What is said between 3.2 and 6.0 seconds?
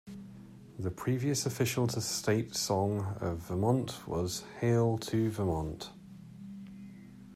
of Vermont was "Hail to Vermont!".